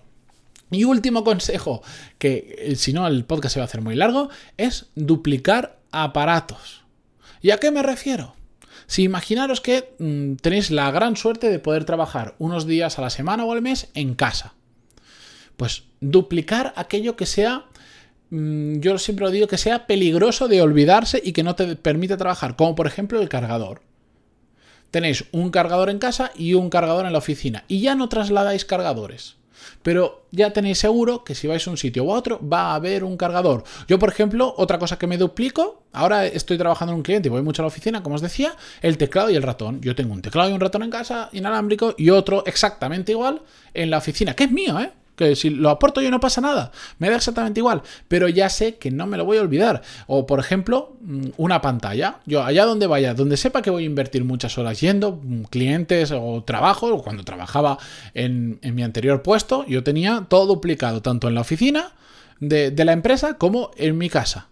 Y 0.71 0.85
último 0.85 1.25
consejo, 1.25 1.83
que 2.19 2.57
eh, 2.59 2.77
si 2.77 2.93
no 2.93 3.07
el 3.07 3.25
podcast 3.25 3.55
se 3.55 3.61
va 3.61 3.65
a 3.65 3.69
hacer 3.69 3.81
muy 3.81 3.95
largo, 3.95 4.29
es 4.59 4.87
duplicar 4.95 5.79
aparatos. 5.93 6.83
¿Y 7.41 7.53
a 7.53 7.59
qué 7.59 7.71
me 7.71 7.83
refiero? 7.83 8.35
Si 8.89 9.03
imaginaros 9.05 9.61
que 9.61 9.95
mm, 9.99 10.37
tenéis 10.37 10.71
la 10.71 10.91
gran 10.91 11.15
suerte 11.15 11.51
de 11.51 11.59
poder 11.61 11.85
trabajar 11.85 12.35
unos 12.39 12.67
días 12.67 12.99
a 12.99 13.03
la 13.03 13.11
semana 13.11 13.45
o 13.45 13.53
al 13.53 13.63
mes 13.63 13.89
en 13.95 14.15
casa. 14.15 14.55
Pues 15.57 15.85
duplicar 16.01 16.73
aquello 16.75 17.15
que 17.15 17.27
sea, 17.27 17.67
mm, 18.31 18.81
yo 18.81 18.99
siempre 18.99 19.27
lo 19.27 19.31
digo, 19.31 19.47
que 19.47 19.59
sea 19.59 19.87
peligroso 19.87 20.49
de 20.49 20.63
olvidarse 20.63 21.21
y 21.23 21.33
que 21.33 21.43
no 21.43 21.55
te 21.55 21.77
permite 21.77 22.17
trabajar, 22.17 22.57
como 22.57 22.75
por 22.75 22.87
ejemplo 22.87 23.21
el 23.21 23.29
cargador. 23.29 23.83
Tenéis 24.91 25.27
un 25.33 25.51
cargador 25.51 25.91
en 25.91 25.99
casa 25.99 26.33
y 26.35 26.55
un 26.55 26.71
cargador 26.71 27.05
en 27.05 27.13
la 27.13 27.19
oficina 27.19 27.65
y 27.69 27.83
ya 27.83 27.95
no 27.95 28.09
trasladáis 28.09 28.65
cargadores 28.65 29.38
pero 29.83 30.25
ya 30.31 30.53
tenéis 30.53 30.79
seguro 30.79 31.25
que 31.25 31.35
si 31.35 31.47
vais 31.47 31.67
a 31.67 31.71
un 31.71 31.77
sitio 31.77 32.05
u 32.05 32.11
otro 32.11 32.41
va 32.41 32.73
a 32.73 32.75
haber 32.75 33.05
un 33.05 33.17
cargador. 33.17 33.65
Yo, 33.87 33.99
por 33.99 34.11
ejemplo, 34.11 34.55
otra 34.57 34.79
cosa 34.79 34.99
que 34.99 35.07
me 35.07 35.17
duplico, 35.17 35.83
ahora 35.93 36.27
estoy 36.27 36.59
trabajando 36.59 36.93
en 36.93 36.99
un 36.99 37.03
cliente 37.03 37.29
y 37.29 37.31
voy 37.31 37.43
mucho 37.43 37.63
a 37.63 37.65
la 37.65 37.69
oficina, 37.69 38.03
como 38.03 38.17
os 38.17 38.23
decía, 38.23 38.55
el 38.83 38.99
teclado 38.99 39.31
y 39.31 39.37
el 39.37 39.43
ratón. 39.43 39.81
Yo 39.81 39.95
tengo 39.95 40.13
un 40.13 40.23
teclado 40.23 40.51
y 40.51 40.53
un 40.53 40.61
ratón 40.61 40.83
en 40.83 40.91
casa 40.91 41.31
inalámbrico 41.33 41.95
y 41.97 42.11
otro 42.11 42.45
exactamente 42.47 43.13
igual 43.13 43.43
en 43.75 43.91
la 43.91 43.99
oficina, 43.99 44.35
que 44.35 44.45
es 44.45 44.51
mío, 44.51 44.79
¿eh? 44.81 44.91
Que 45.19 45.37
si 45.37 45.51
lo 45.51 45.69
aporto 45.69 46.01
yo 46.01 46.11
no 46.11 46.21
pasa 46.21 46.41
nada, 46.41 46.71
me 46.99 47.11
da 47.11 47.17
exactamente 47.17 47.61
igual, 47.61 47.83
pero 48.07 48.29
ya 48.29 48.49
sé 48.49 48.77
que 48.77 48.91
no 48.91 49.07
me 49.07 49.19
lo 49.19 49.25
voy 49.25 49.37
a 49.37 49.43
olvidar. 49.43 49.83
O 50.07 50.27
por 50.27 50.41
ejemplo, 50.41 50.97
mm, 51.01 51.31
una 51.37 51.61
pantalla, 51.61 52.21
yo 52.25 52.43
allá 52.45 52.65
donde 52.65 52.87
vaya, 52.87 53.13
donde 53.13 53.37
sepa 53.37 53.61
que 53.61 53.71
voy 53.71 53.83
a 53.83 53.87
invertir 53.87 54.25
muchas 54.25 54.57
horas 54.57 54.81
yendo, 54.81 55.21
mm, 55.23 55.43
clientes 55.51 56.13
o 56.13 56.43
trabajo, 56.45 57.03
cuando 57.03 57.25
trabajaba 57.25 57.79
en, 58.15 58.61
mi 58.63 58.83
anterior 58.83 59.23
puesto, 59.23 59.67
yo 59.67 59.83
tenía 59.83 60.27
todo 60.29 60.47
duplicado, 60.47 61.03
tanto 61.03 61.29
en 61.29 61.35
la 61.35 61.41
oficina 61.41 61.93
de 62.41 62.85
la 62.85 62.93
empresa 62.93 63.35
como 63.35 63.73
en 63.77 63.99
mi 63.99 64.09
casa 64.09 64.49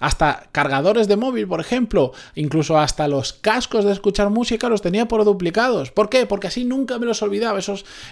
hasta 0.00 0.48
cargadores 0.50 1.06
de 1.06 1.16
móvil, 1.16 1.46
por 1.46 1.60
ejemplo, 1.60 2.12
incluso 2.34 2.78
hasta 2.78 3.06
los 3.06 3.32
cascos 3.32 3.84
de 3.84 3.92
escuchar 3.92 4.30
música 4.30 4.68
los 4.68 4.82
tenía 4.82 5.06
por 5.06 5.24
duplicados. 5.24 5.92
¿Por 5.92 6.08
qué? 6.08 6.26
Porque 6.26 6.48
así 6.48 6.64
nunca 6.64 6.98
me 6.98 7.06
los 7.06 7.22
olvidaba. 7.22 7.60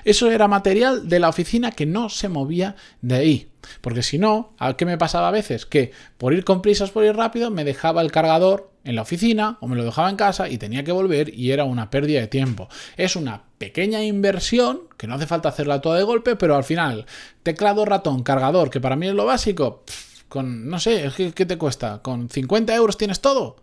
eso 0.04 0.30
era 0.30 0.46
material 0.46 1.08
de 1.08 1.18
la 1.18 1.28
oficina 1.28 1.72
que 1.72 1.86
no 1.86 2.08
se 2.08 2.28
movía 2.28 2.76
de 3.00 3.14
ahí. 3.16 3.48
Porque 3.80 4.02
si 4.02 4.18
no, 4.18 4.54
¿qué 4.76 4.84
me 4.84 4.98
pasaba 4.98 5.28
a 5.28 5.32
veces? 5.32 5.66
Que 5.66 5.92
por 6.16 6.32
ir 6.32 6.44
con 6.44 6.62
prisas, 6.62 6.90
por 6.90 7.04
ir 7.04 7.16
rápido, 7.16 7.50
me 7.50 7.64
dejaba 7.64 8.02
el 8.02 8.12
cargador 8.12 8.70
en 8.84 8.94
la 8.94 9.02
oficina 9.02 9.58
o 9.60 9.68
me 9.68 9.76
lo 9.76 9.84
dejaba 9.84 10.08
en 10.08 10.16
casa 10.16 10.48
y 10.48 10.56
tenía 10.56 10.84
que 10.84 10.92
volver 10.92 11.34
y 11.34 11.50
era 11.50 11.64
una 11.64 11.90
pérdida 11.90 12.20
de 12.20 12.28
tiempo. 12.28 12.68
Es 12.96 13.16
una 13.16 13.42
pequeña 13.58 14.02
inversión, 14.02 14.82
que 14.96 15.06
no 15.06 15.14
hace 15.14 15.26
falta 15.26 15.48
hacerla 15.48 15.80
toda 15.80 15.98
de 15.98 16.04
golpe, 16.04 16.36
pero 16.36 16.56
al 16.56 16.64
final, 16.64 17.06
teclado, 17.42 17.84
ratón, 17.84 18.22
cargador, 18.22 18.70
que 18.70 18.80
para 18.80 18.96
mí 18.96 19.08
es 19.08 19.14
lo 19.14 19.26
básico, 19.26 19.82
con, 20.28 20.68
no 20.68 20.78
sé, 20.78 21.10
¿qué, 21.16 21.46
te 21.46 21.58
cuesta? 21.58 22.00
¿Con 22.02 22.28
50 22.28 22.74
euros 22.74 22.96
tienes 22.96 23.20
todo? 23.20 23.56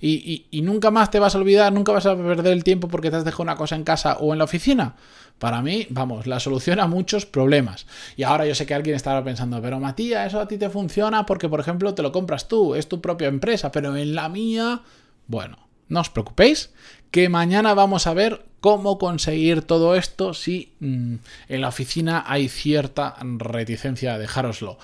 Y, 0.00 0.46
y, 0.50 0.62
nunca 0.62 0.90
más 0.90 1.12
te 1.12 1.20
vas 1.20 1.36
a 1.36 1.38
olvidar, 1.38 1.72
nunca 1.72 1.92
vas 1.92 2.06
a 2.06 2.16
perder 2.16 2.52
el 2.52 2.64
tiempo 2.64 2.88
porque 2.88 3.08
te 3.08 3.16
has 3.16 3.24
dejado 3.24 3.44
una 3.44 3.54
cosa 3.54 3.76
en 3.76 3.84
casa 3.84 4.16
o 4.18 4.32
en 4.32 4.38
la 4.38 4.44
oficina. 4.44 4.96
Para 5.38 5.62
mí, 5.62 5.86
vamos, 5.90 6.26
la 6.26 6.40
solución 6.40 6.80
a 6.80 6.88
muchos 6.88 7.24
problemas. 7.24 7.86
Y 8.16 8.24
ahora 8.24 8.44
yo 8.44 8.54
sé 8.56 8.66
que 8.66 8.74
alguien 8.74 8.96
estará 8.96 9.22
pensando, 9.22 9.62
pero 9.62 9.78
Matías, 9.78 10.26
eso 10.26 10.40
a 10.40 10.48
ti 10.48 10.58
te 10.58 10.70
funciona 10.70 11.24
porque, 11.24 11.48
por 11.48 11.60
ejemplo, 11.60 11.94
te 11.94 12.02
lo 12.02 12.10
compras 12.10 12.48
tú, 12.48 12.74
es 12.74 12.88
tu 12.88 13.00
propia 13.00 13.28
empresa, 13.28 13.70
pero 13.70 13.96
en 13.96 14.16
la 14.16 14.28
mía, 14.28 14.82
bueno, 15.28 15.58
no 15.88 16.00
os 16.00 16.10
preocupéis, 16.10 16.70
que 17.12 17.28
mañana 17.28 17.74
vamos 17.74 18.06
a 18.06 18.14
ver 18.14 18.44
cómo 18.60 18.96
conseguir 18.98 19.62
todo 19.62 19.96
esto 19.96 20.34
si 20.34 20.72
mm, 20.80 21.16
en 21.48 21.60
la 21.60 21.68
oficina 21.68 22.24
hay 22.26 22.48
cierta 22.48 23.16
reticencia 23.20 24.14
a 24.14 24.18
dejároslo. 24.18 24.78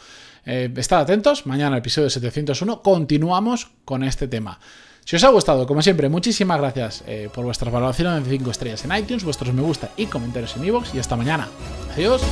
Eh, 0.50 0.72
estad 0.78 1.00
atentos, 1.00 1.44
mañana 1.44 1.76
el 1.76 1.80
episodio 1.80 2.08
701 2.08 2.80
continuamos 2.80 3.68
con 3.84 4.02
este 4.02 4.28
tema. 4.28 4.58
Si 5.04 5.14
os 5.14 5.24
ha 5.24 5.28
gustado, 5.28 5.66
como 5.66 5.82
siempre, 5.82 6.08
muchísimas 6.08 6.58
gracias 6.58 7.04
eh, 7.06 7.28
por 7.34 7.44
vuestras 7.44 7.70
valoraciones 7.70 8.24
de 8.24 8.30
5 8.30 8.50
estrellas 8.50 8.82
en 8.86 8.96
iTunes, 8.96 9.24
vuestros 9.24 9.52
me 9.52 9.60
gusta 9.60 9.90
y 9.98 10.06
comentarios 10.06 10.56
en 10.56 10.64
iVoox 10.64 10.94
y 10.94 11.00
hasta 11.00 11.16
mañana. 11.16 11.48
Adiós. 11.94 12.22